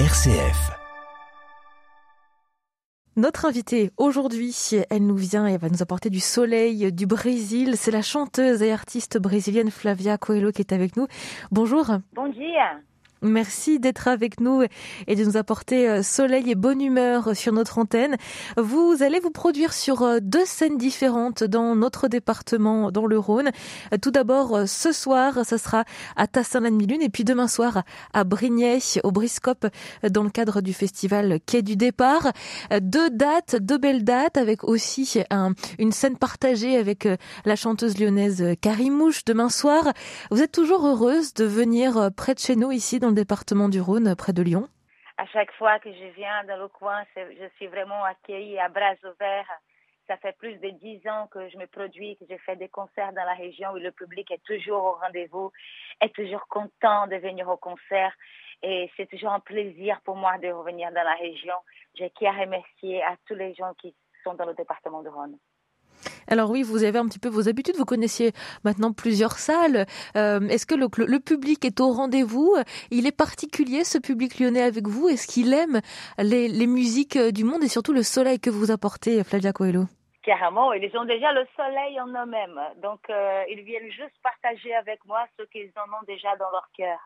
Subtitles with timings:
[0.00, 0.72] RCF.
[3.14, 4.52] Notre invitée aujourd'hui,
[4.90, 7.74] elle nous vient et va nous apporter du soleil du Brésil.
[7.76, 11.06] C'est la chanteuse et artiste brésilienne Flavia Coelho qui est avec nous.
[11.52, 11.86] Bonjour.
[12.12, 12.42] Bonjour.
[13.24, 14.62] Merci d'être avec nous
[15.06, 18.16] et de nous apporter euh, soleil et bonne humeur sur notre antenne.
[18.58, 23.50] Vous allez vous produire sur euh, deux scènes différentes dans notre département, dans le Rhône.
[23.94, 25.84] Euh, tout d'abord, ce soir, ça sera
[26.16, 27.82] à Tassin-la-Demi-Lune et puis demain soir
[28.12, 29.68] à Brignais, au Briscope,
[30.10, 32.30] dans le cadre du festival Quai du Départ.
[32.82, 35.18] Deux dates, deux belles dates avec aussi
[35.78, 37.08] une scène partagée avec
[37.46, 39.92] la chanteuse lyonnaise Karimouche demain soir.
[40.30, 44.14] Vous êtes toujours heureuse de venir près de chez nous ici dans département du Rhône,
[44.16, 44.68] près de Lyon
[45.16, 48.94] À chaque fois que je viens dans le coin, je suis vraiment accueillie à bras
[49.04, 49.50] ouverts.
[50.06, 53.12] Ça fait plus de dix ans que je me produis, que je fais des concerts
[53.14, 55.50] dans la région où le public est toujours au rendez-vous,
[56.02, 58.12] est toujours content de venir au concert.
[58.62, 61.54] Et c'est toujours un plaisir pour moi de revenir dans la région.
[61.94, 65.38] J'ai qu'à remercier à tous les gens qui sont dans le département du Rhône.
[66.28, 68.32] Alors oui, vous avez un petit peu vos habitudes, vous connaissiez
[68.64, 69.86] maintenant plusieurs salles.
[70.16, 72.54] Euh, est-ce que le, le, public est au rendez-vous?
[72.90, 75.08] Il est particulier ce public lyonnais avec vous?
[75.08, 75.80] Est-ce qu'il aime
[76.18, 79.86] les, les musiques du monde et surtout le soleil que vous apportez, Flavia Coelho?
[80.24, 82.58] Carrément, ils ont déjà le soleil en eux-mêmes.
[82.82, 86.66] Donc, euh, ils viennent juste partager avec moi ce qu'ils en ont déjà dans leur
[86.74, 86.98] cœur.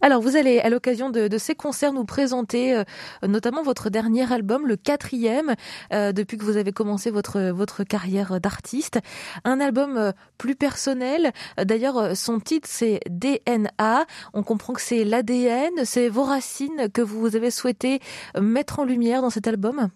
[0.00, 2.84] Alors, vous allez, à l'occasion de, ces concerts, nous présenter euh,
[3.22, 5.54] notamment votre dernier album, le quatrième,
[5.92, 8.98] euh, depuis que vous avez commencé votre, votre carrière d'artiste.
[9.44, 11.32] Un album plus personnel.
[11.58, 14.06] D'ailleurs, son titre, c'est DNA.
[14.32, 18.00] On comprend que c'est l'ADN, c'est vos racines que vous avez souhaité
[18.40, 19.90] mettre en lumière dans cet album?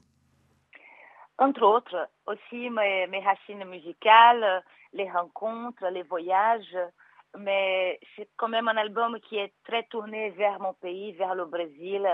[1.39, 6.77] Entre autres, aussi mes, racines musicales, les rencontres, les voyages.
[7.39, 11.45] Mais c'est quand même un album qui est très tourné vers mon pays, vers le
[11.45, 12.07] Brésil,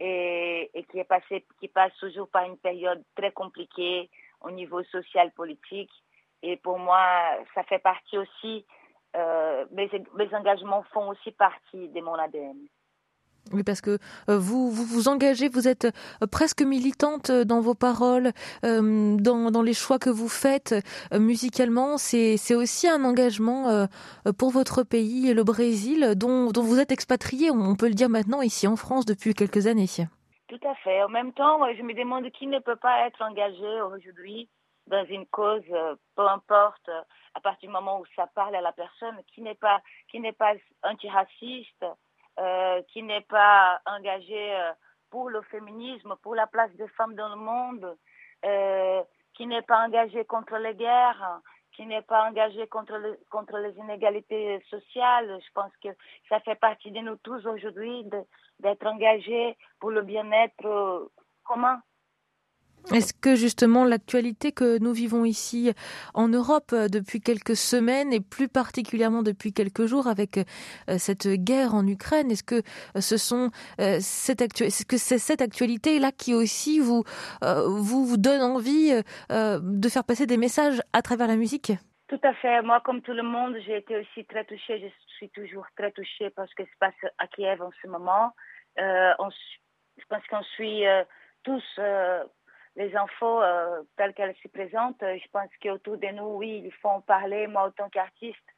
[0.00, 4.82] et, et qui est passé, qui passe toujours par une période très compliquée au niveau
[4.84, 5.92] social politique.
[6.42, 7.02] Et pour moi,
[7.54, 8.66] ça fait partie aussi.
[9.16, 12.58] Euh, mes, mes engagements font aussi partie de mon ADN.
[13.52, 17.60] Oui, parce que euh, vous, vous vous engagez, vous êtes euh, presque militante euh, dans
[17.60, 18.32] vos paroles,
[18.62, 20.74] dans, dans les choix que vous faites
[21.12, 21.98] musicalement.
[21.98, 23.86] C'est, aussi un engagement
[24.38, 28.42] pour votre pays, le Brésil, dont, dont vous êtes expatrié, on peut le dire maintenant,
[28.42, 29.86] ici en France depuis quelques années.
[30.48, 31.02] Tout à fait.
[31.02, 34.48] En même temps, je me demande qui ne peut pas être engagé aujourd'hui
[34.86, 35.64] dans une cause,
[36.14, 36.88] peu importe,
[37.34, 40.32] à partir du moment où ça parle à la personne, qui n'est pas, qui n'est
[40.32, 41.84] pas antiraciste,
[42.38, 44.72] euh, qui n'est pas engagé euh,
[45.10, 47.96] pour le féminisme, pour la place des femmes dans le monde,
[48.44, 49.02] euh,
[49.34, 51.40] qui n'est pas engagé contre les guerres,
[51.72, 53.00] qui n'est pas engagé contre,
[53.30, 55.38] contre les inégalités sociales.
[55.46, 55.88] Je pense que
[56.28, 58.04] ça fait partie de nous tous aujourd'hui
[58.58, 61.10] d'être engagés pour le bien-être
[61.44, 61.80] commun.
[62.92, 65.72] Est-ce que justement l'actualité que nous vivons ici
[66.12, 70.42] en Europe euh, depuis quelques semaines et plus particulièrement depuis quelques jours avec euh,
[70.98, 73.50] cette guerre en Ukraine, est-ce que euh, ce sont
[74.00, 77.04] cette c'est cette actualité là qui aussi vous
[77.42, 78.92] vous, donne envie
[79.30, 81.72] de faire passer des messages à travers la musique?
[82.08, 82.62] Tout à fait.
[82.62, 84.80] Moi, comme tout le monde, j'ai été aussi très touchée.
[84.80, 88.34] Je suis toujours très touchée parce que se passe à Kiev en ce moment.
[88.76, 90.84] je pense qu'on suit
[91.42, 91.62] tous
[92.76, 95.02] les infos euh, telles qu'elles se présentent.
[95.02, 97.46] Euh, je pense qu'autour de nous, oui, il faut en parler.
[97.46, 98.48] Moi, en tant qu'artiste,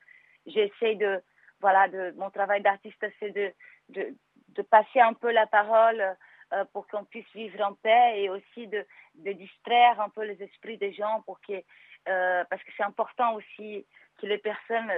[0.47, 1.23] j'essaie de,
[1.61, 3.53] voilà, de, mon travail d'artiste, c'est de,
[3.91, 4.15] de,
[4.49, 6.17] de, passer un peu la parole
[6.53, 10.43] euh, pour qu'on puisse vivre en paix et aussi de, de distraire un peu les
[10.43, 11.63] esprits des gens pour que,
[12.05, 13.85] parce que c'est important aussi
[14.19, 14.93] que les personnes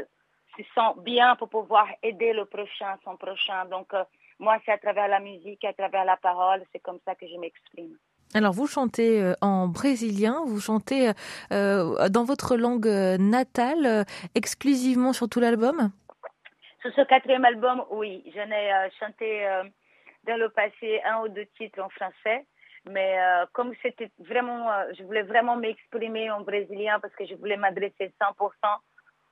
[0.56, 3.64] se sentent bien pour pouvoir aider le prochain, son prochain.
[3.64, 3.92] Donc,
[4.38, 7.36] moi, c'est à travers la musique, à travers la parole, c'est comme ça que je
[7.36, 7.96] m'exprime.
[8.34, 11.12] Alors vous chantez euh, en brésilien, vous chantez
[11.52, 15.90] euh, dans votre langue euh, natale, exclusivement sur tout l'album?
[16.82, 18.22] Sur ce quatrième album, oui.
[18.34, 19.44] J'en ai chanté
[20.26, 22.46] dans le passé un ou deux titres en français.
[22.88, 23.18] Mais
[23.52, 28.52] comme c'était vraiment, je voulais vraiment m'exprimer en brésilien parce que je voulais m'adresser 100%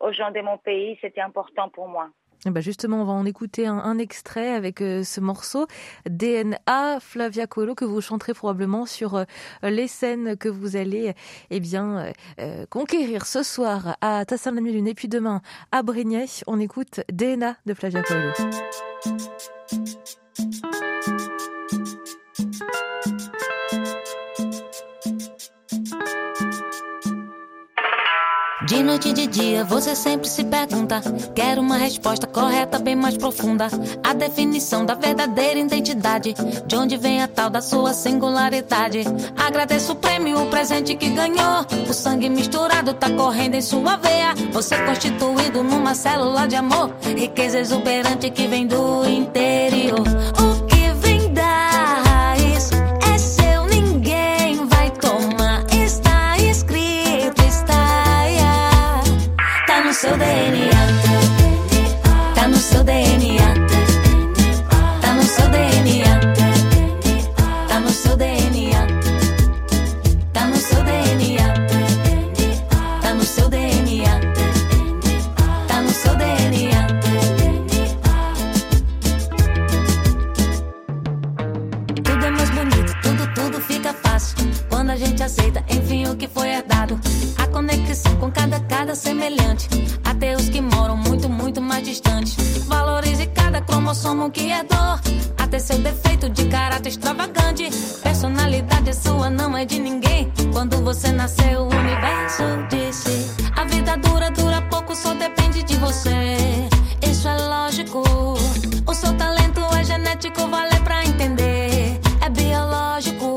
[0.01, 2.11] aux gens de mon pays, c'était important pour moi.
[2.45, 5.67] Eh ben, justement, on va en écouter un, extrait avec euh, ce morceau
[6.09, 9.25] DNA Flavia Coelho que vous chanterez probablement sur euh,
[9.63, 11.15] les scènes que vous allez
[11.51, 15.41] eh bien euh, conquérir ce soir à Tassin la et puis demain
[15.73, 16.27] à Brignais.
[16.47, 18.33] On écoute DNA de Flavia Coelho.
[28.77, 31.01] De noite e de dia, você sempre se pergunta.
[31.35, 33.69] Quero uma resposta correta, bem mais profunda.
[34.05, 36.35] A definição da verdadeira identidade.
[36.67, 39.03] De onde vem a tal da sua singularidade.
[39.35, 41.65] Agradeço o prêmio, o presente que ganhou.
[41.89, 44.35] O sangue misturado tá correndo em sua veia.
[44.53, 46.95] Você constituído numa célula de amor.
[47.01, 50.05] Riqueza exuberante que vem do interior.
[60.07, 60.46] so they
[95.57, 97.71] Até seu defeito de caráter extravagante.
[98.03, 100.31] Personalidade sua, não é de ninguém.
[100.53, 106.37] Quando você nasceu, o universo disse: A vida dura, dura pouco, só depende de você.
[107.01, 108.03] Isso é lógico.
[108.87, 112.01] O seu talento é genético, vale pra entender.
[112.21, 113.35] É biológico.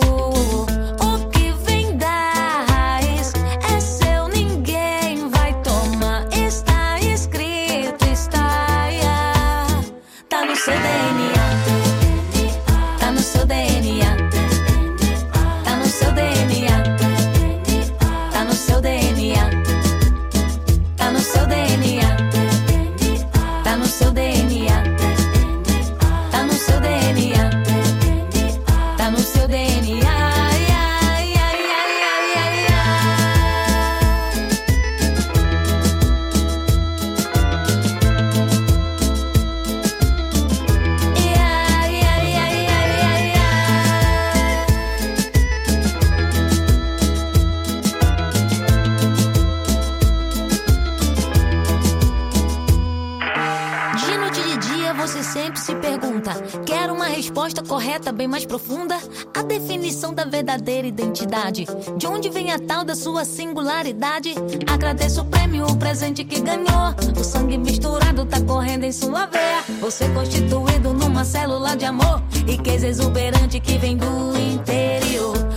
[3.72, 5.30] É seu, ninguém
[58.00, 58.96] correta, bem mais profunda.
[59.36, 61.66] A definição da verdadeira identidade.
[61.98, 64.34] De onde vem a tal da sua singularidade?
[64.72, 66.96] Agradeço o prêmio, o presente que ganhou.
[67.20, 69.64] O sangue misturado tá correndo em sua veia.
[69.82, 72.24] Você constituído numa célula de amor.
[72.48, 75.49] Riqueza exuberante que vem do interior.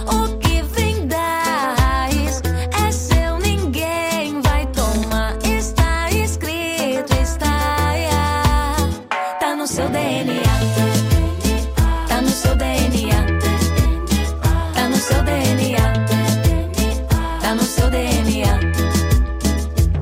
[17.63, 18.59] No seu DNA.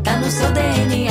[0.03, 1.10] Tá no seu DNA.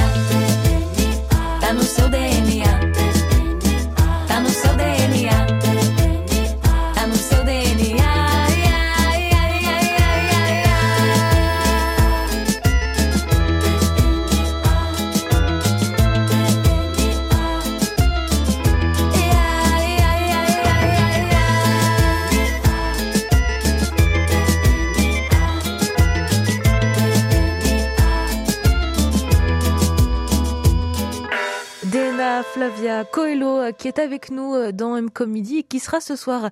[32.59, 36.17] Flavia Coelho euh, qui est avec nous euh, dans M Comedy et qui sera ce
[36.17, 36.49] soir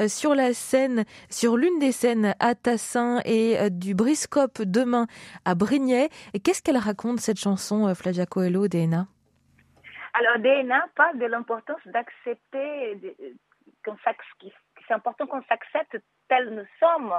[0.00, 5.06] euh, sur la scène, sur l'une des scènes à Tassin et du Briscope demain
[5.44, 6.08] à Brignais.
[6.32, 9.04] Et qu'est-ce qu'elle raconte cette chanson, Flavia Coelho, Dena
[10.14, 12.98] Alors, DNA parle de l'importance d'accepter,
[13.84, 15.98] c'est important qu'on s'accepte
[16.30, 17.12] tels nous sommes,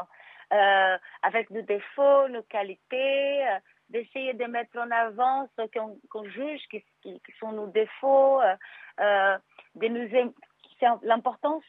[1.22, 3.46] avec nos défauts, nos qualités,
[3.92, 5.64] d'essayer de mettre en avant ce
[6.10, 8.56] qu'on juge qui, qui- qui sont nos défauts, euh,
[9.00, 9.38] euh,
[9.76, 10.08] de nous
[11.04, 11.64] l'importance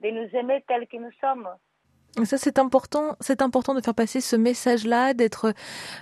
[0.00, 1.48] de nous aimer tels que nous sommes.
[2.24, 3.16] Ça, c'est important.
[3.20, 5.52] C'est important de faire passer ce message-là, d'être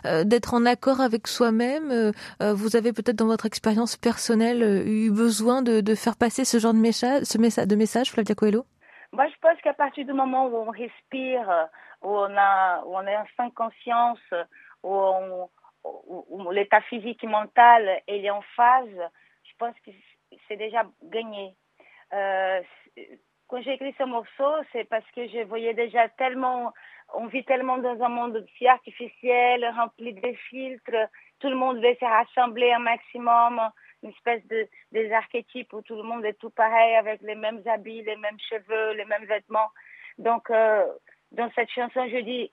[0.05, 1.91] euh, d'être en accord avec soi-même.
[1.91, 2.13] Euh,
[2.53, 6.59] vous avez peut-être dans votre expérience personnelle euh, eu besoin de, de faire passer ce
[6.59, 8.67] genre de message, ce message, de message, Flavia Coelho?
[9.13, 11.49] Moi, je pense qu'à partir du moment où on respire,
[12.03, 14.21] où on a, où on est en sans conscience,
[14.83, 15.49] où, on-
[15.85, 19.11] où- l'état physique et mental est en phase,
[19.45, 19.91] je pense que
[20.49, 21.55] c'est déjà gagné.
[22.13, 22.61] Euh,
[23.49, 26.73] quand j'ai écrit ce morceau, c'est parce que je voyais déjà tellement,
[27.15, 31.09] on vit tellement dans un monde si artificiel, rempli de filtres,
[31.41, 33.61] tout le monde veut se rassembler un maximum,
[34.03, 37.63] une espèce de des archétypes où tout le monde est tout pareil avec les mêmes
[37.67, 39.71] habits, les mêmes cheveux, les mêmes vêtements.
[40.19, 40.87] Donc euh,
[41.33, 42.51] dans cette chanson, je dis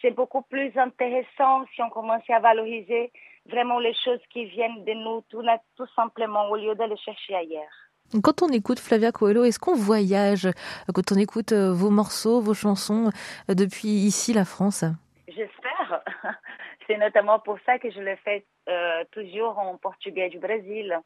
[0.00, 3.12] c'est beaucoup plus intéressant si on commençait à valoriser
[3.46, 5.42] vraiment les choses qui viennent de nous tout,
[5.76, 7.88] tout simplement au lieu d'aller chercher ailleurs.
[8.22, 10.48] Quand on écoute Flavia Coelho, est-ce qu'on voyage
[10.94, 13.10] quand on écoute euh, vos morceaux, vos chansons
[13.50, 14.84] euh, depuis ici la France?
[15.28, 16.02] J'espère.
[16.86, 20.98] C'est notamment pour ça que je le fais euh, toujours en portugais du Brésil,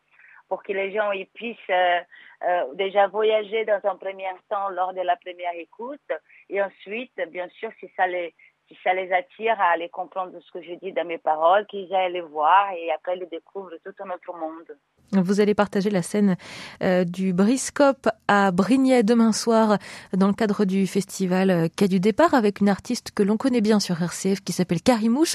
[0.49, 1.57] pour que les gens y puissent
[2.75, 6.01] déjà voyager dans un premier temps lors de la première écoute,
[6.51, 8.35] et ensuite, bien sûr, si ça les
[8.73, 11.93] si ça les attire à aller comprendre ce que je dis dans mes paroles, qu'ils
[11.95, 14.77] aillent les voir et après ils découvrent tout un autre monde.
[15.13, 16.37] Vous allez partager la scène
[16.83, 19.77] euh, du Briscope à Brignais demain soir
[20.15, 23.61] dans le cadre du festival euh, Quai du départ avec une artiste que l'on connaît
[23.61, 25.35] bien sur RCF qui s'appelle Karimouche.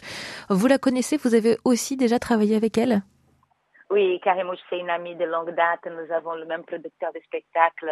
[0.49, 3.01] Vous la connaissez, vous avez aussi déjà travaillé avec elle?
[3.91, 5.85] Oui, Karimouche c'est une amie de longue date.
[5.85, 7.91] Nous avons le même producteur de spectacles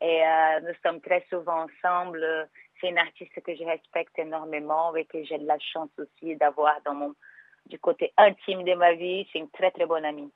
[0.00, 2.48] et euh, nous sommes très souvent ensemble
[2.80, 6.74] c'est une artiste que je respecte énormément et que j'ai de la chance aussi d'avoir
[6.84, 7.14] dans mon
[7.66, 9.26] du côté intime de ma vie.
[9.32, 10.30] C'est une très très bonne amie.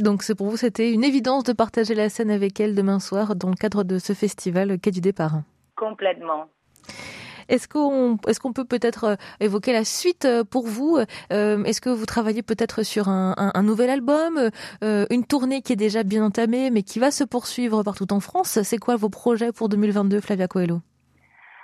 [0.00, 3.34] Donc c'est pour vous c'était une évidence de partager la scène avec elle demain soir
[3.34, 5.40] dans le cadre de ce festival Quai du départ.
[5.76, 6.46] Complètement.
[7.48, 10.98] Est-ce qu'on est-ce qu'on peut peut-être euh, évoquer la suite euh, pour vous
[11.32, 14.50] euh, Est-ce que vous travaillez peut-être sur un, un, nouvel album,
[14.82, 18.62] une tournée qui est déjà bien entamée mais qui va se poursuivre partout en France?
[18.62, 20.80] C'est quoi vos projets pour 2022, Flavia Coelho?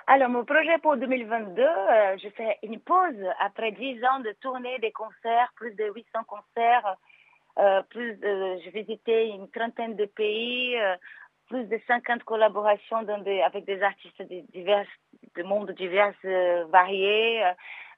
[0.06, 4.78] Alors, mon projet pour 2022, euh, je fais une pause après 10 ans de tournée
[4.80, 6.96] des concerts, plus de 800 concerts,
[7.58, 10.96] euh, plus de, j'ai visité une trentaine de pays, euh,
[11.49, 14.87] plus de 50 collaborations dans des, avec des artistes de divers,
[15.37, 17.42] de mondes divers, euh, variés.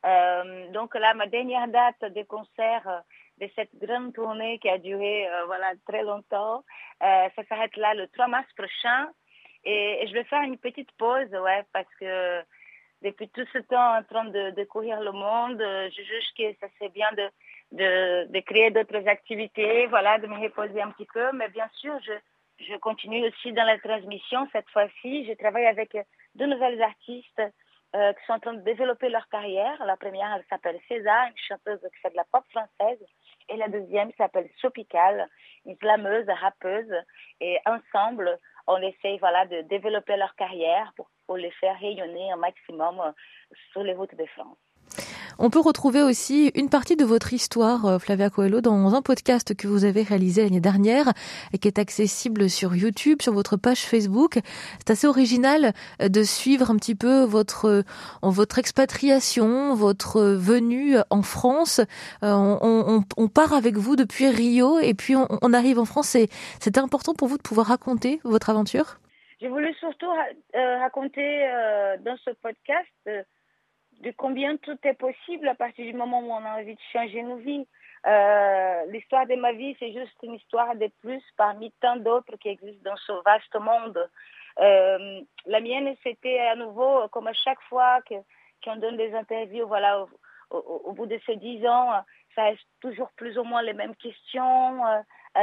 [0.05, 3.03] Euh, donc là, ma dernière date de concert
[3.41, 6.65] de cette grande tournée qui a duré voilà très longtemps,
[7.01, 9.09] ça s'arrête là le 3 mars prochain.
[9.67, 12.43] Et, je vais faire une petite pause, ouais, parce que
[13.03, 16.91] depuis tout ce temps en train de, courir le monde, je juge que ça serait
[16.91, 17.29] bien de,
[17.73, 21.33] de, de créer d'autres activités, voilà, de me reposer un petit peu.
[21.33, 22.13] Mais bien sûr, je,
[22.61, 25.27] je continue aussi dans la transmission cette fois-ci.
[25.27, 25.97] Je travaille avec
[26.35, 27.43] deux nouvelles artistes
[27.95, 29.83] euh, qui sont en train de développer leur carrière.
[29.85, 32.99] La première, elle s'appelle César, une chanteuse qui fait de la pop française.
[33.49, 35.29] Et la deuxième s'appelle Sopical,
[35.65, 36.93] une slameuse, rappeuse.
[37.41, 42.37] Et ensemble, on essaye voilà, de développer leur carrière pour, pour les faire rayonner un
[42.37, 43.13] maximum euh,
[43.73, 44.59] sur les routes de France.
[45.39, 49.55] On peut retrouver aussi une partie de votre histoire, euh, Flavia Coelho, dans un podcast
[49.55, 51.13] que vous avez réalisé l'année dernière
[51.53, 54.39] et qui est accessible sur YouTube, sur votre page Facebook.
[54.79, 57.85] C'est assez original euh, de suivre un petit peu votre
[58.23, 61.81] votre expatriation, votre venue en France.
[62.23, 63.03] On,
[63.33, 66.17] part avec vous depuis Rio et puis on, on arrive en France.
[66.61, 68.99] C'est important pour vous de pouvoir raconter votre aventure?
[69.41, 70.11] J'ai voulu surtout
[70.55, 73.23] euh, raconter euh, dans ce podcast euh,
[74.01, 77.23] de combien tout est possible à partir du moment où on a envie de changer
[77.23, 77.67] nos vies.
[78.93, 82.91] L'histoire de ma vie, c'est juste une histoire de plus parmi tant d'autres qui existent
[82.91, 84.11] dans ce vaste monde.
[84.59, 88.01] la mienne, c'était à nouveau, comme à chaque fois
[88.63, 90.07] qu'on donne des interviews, voilà,
[90.51, 91.91] au, au, bout de ces dix ans,
[92.35, 94.83] ça reste toujours plus ou moins les mêmes questions,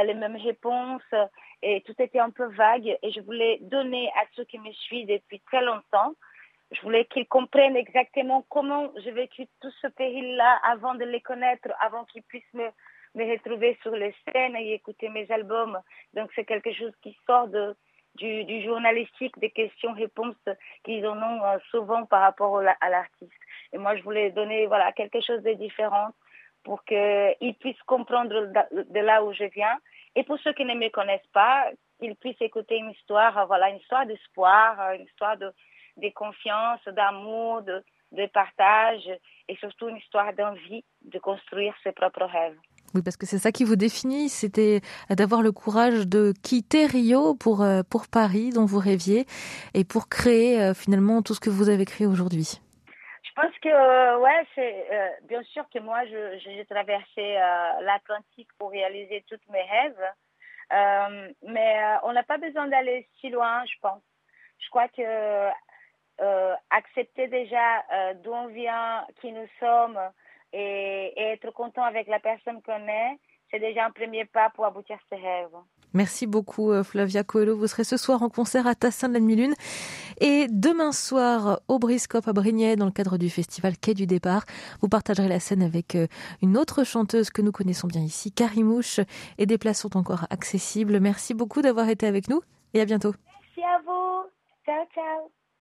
[0.02, 1.02] les mêmes réponses
[1.62, 5.06] et tout était un peu vague et je voulais donner à ceux qui me suivent
[5.06, 6.14] depuis très longtemps,
[6.70, 11.68] je voulais qu'ils comprennent exactement comment j'ai vécu tout ce péril-là avant de les connaître,
[11.80, 12.68] avant qu'ils puissent me,
[13.14, 15.78] me retrouver sur les scènes et écouter mes albums.
[16.14, 17.76] Donc c'est quelque chose qui sort de,
[18.16, 20.48] du, du journalistique, des questions-réponses
[20.84, 23.32] qu'ils en ont euh, souvent par rapport à l'artiste.
[23.72, 26.08] Et moi, je voulais donner voilà quelque chose de différent
[26.64, 29.78] pour qu'ils puissent comprendre de là où je viens
[30.16, 33.76] et pour ceux qui ne me connaissent pas, qu'ils puissent écouter une histoire, voilà, une
[33.76, 35.52] histoire d'espoir, une histoire de,
[35.96, 37.82] de confiance, d'amour, de,
[38.12, 39.08] de partage
[39.48, 42.58] et surtout une histoire d'envie de construire ses propres rêves.
[42.94, 47.34] Oui, parce que c'est ça qui vous définit, c'était d'avoir le courage de quitter Rio
[47.34, 49.26] pour, euh, pour Paris, dont vous rêviez,
[49.74, 52.60] et pour créer euh, finalement tout ce que vous avez créé aujourd'hui.
[53.24, 54.86] Je pense que, euh, ouais, c'est
[55.24, 57.34] bien sûr que moi, j'ai traversé
[57.80, 60.04] l'Atlantique pour réaliser tous mes rêves,
[61.42, 64.02] mais on n'a pas besoin d'aller si loin, je pense.
[64.60, 65.50] Je crois que
[66.70, 67.82] accepter déjà
[68.22, 69.98] d'où on vient, qui nous sommes,
[70.54, 73.18] et, être content avec la personne qu'on est,
[73.50, 75.56] c'est déjà un premier pas pour aboutir ses rêves.
[75.92, 77.56] Merci beaucoup euh, Flavia Coelho.
[77.56, 79.54] Vous serez ce soir en concert à Tassin de la Demi-Lune
[80.20, 84.44] et demain soir au Briscope à Brignais dans le cadre du festival Quai du Départ.
[84.80, 86.08] Vous partagerez la scène avec euh,
[86.42, 88.98] une autre chanteuse que nous connaissons bien ici, Karimouche,
[89.38, 90.98] et des places sont encore accessibles.
[90.98, 92.42] Merci beaucoup d'avoir été avec nous
[92.74, 93.14] et à bientôt.
[93.24, 94.30] Merci à vous.
[94.66, 95.43] Ciao, ciao.